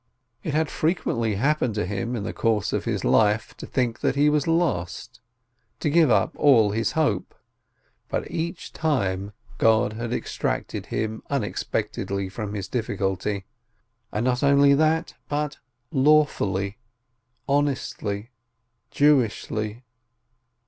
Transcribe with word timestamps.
It 0.41 0.55
had 0.55 0.71
frequently 0.71 1.35
happened 1.35 1.75
to 1.75 1.85
him 1.85 2.15
in 2.15 2.23
the 2.23 2.33
course 2.33 2.73
of 2.73 2.85
his 2.85 3.05
life 3.05 3.55
to 3.57 3.67
think 3.67 4.01
he 4.01 4.31
was 4.31 4.47
lost, 4.47 5.21
to 5.79 5.91
give 5.91 6.09
up 6.09 6.33
all 6.39 6.71
his 6.71 6.93
hope. 6.93 7.35
But 8.09 8.31
each 8.31 8.73
time 8.73 9.31
God 9.59 9.93
had 9.93 10.11
extricated 10.11 10.87
him 10.87 11.21
unexpectedly 11.29 12.29
from 12.29 12.55
his 12.55 12.67
difficulty, 12.67 13.45
and 14.11 14.25
not 14.25 14.41
only 14.41 14.73
that, 14.73 15.13
but 15.29 15.59
lawfully, 15.91 16.79
honestly, 17.47 18.31
Jewishly. 18.89 19.83